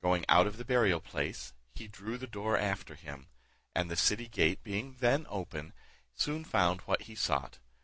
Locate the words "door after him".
2.25-3.27